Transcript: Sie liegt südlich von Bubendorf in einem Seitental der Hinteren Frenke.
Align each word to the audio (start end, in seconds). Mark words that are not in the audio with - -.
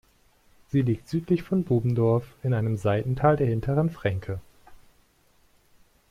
Sie 0.71 0.81
liegt 0.81 1.07
südlich 1.09 1.43
von 1.43 1.63
Bubendorf 1.63 2.25
in 2.41 2.55
einem 2.55 2.75
Seitental 2.75 3.37
der 3.37 3.45
Hinteren 3.45 3.91
Frenke. 3.91 4.41